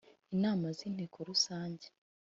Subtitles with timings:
[0.33, 1.87] inama z Inteko Rusange